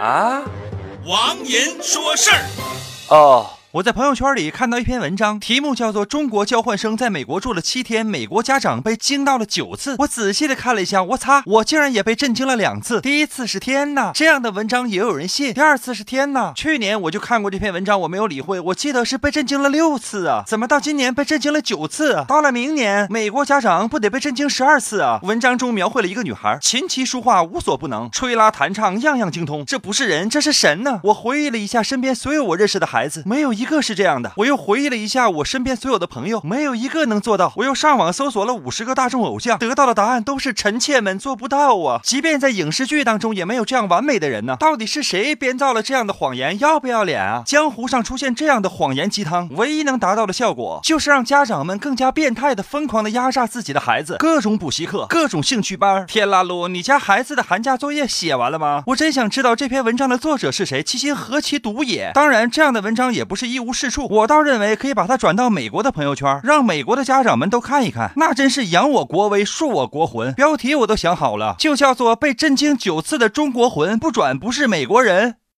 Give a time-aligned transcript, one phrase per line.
[0.00, 0.42] 啊，
[1.06, 2.42] 王银说事儿。
[3.08, 3.53] 哦。
[3.74, 9.94] 我在朋友圈里看到一篇文章，题目叫做《中国交换生在美国住了七天，美国家长被惊到了九次》。
[9.98, 13.00] 我仔细的看了一下，我擦，我竟然也被震惊了两次。
[13.00, 18.60] 第一次是天呐，这样的文章也有人信；第二次是天呐，去年我就看过这篇文章，我没有理会。
[18.60, 22.24] 我记得是被震惊了六次啊，怎么到今年被震惊了九次？
[22.28, 25.18] 到了明年，美国家长不得被震惊十二次啊？
[25.24, 31.00] 文章中描绘了一个女孩，琴棋书画无所不能，吹拉弹唱样样精通，这不是人，这是神呢。
[31.02, 34.30] 我回忆了一下身边所有我认识的孩子，没有一一个是这样的。
[34.36, 37.50] 我又回忆了一下我身边所有的朋友，没有一个能做到。
[37.56, 41.98] 我又上网搜索了五十个大众偶像，得到的答案都是臣妾们做不到啊！
[42.04, 44.56] 即便在影视剧当中，也没有这样完美的人呢。
[44.60, 46.58] 到底是谁编造了这样的谎言？
[46.58, 47.42] 要不要脸啊？
[47.46, 56.04] 江湖上出现这样的谎言鸡汤，唯一能达到的效果，就是让家长们更加变态的、疯狂的压榨自己的孩子，各种补习课，各种兴趣班。
[56.06, 58.82] 天啦噜，你家孩子的寒假作业写完了吗？
[58.88, 62.10] 我真想知道这篇文章的作者是谁，其心何其毒也！
[62.12, 64.26] 当然，这样的文章也不是一一无是处，我。
[64.26, 70.32] 倒认为可以把它转到美国的朋友圈，让美国的家长们都看一看，那真是扬我国威，树我国魂。
[70.32, 75.36] 标题我都想好了，就叫做“被震惊九次的中国魂”，不转不是美国人。